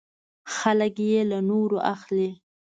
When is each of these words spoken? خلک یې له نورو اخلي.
خلک 0.55 0.93
یې 1.09 1.21
له 1.31 1.39
نورو 1.49 1.77
اخلي. 1.93 2.29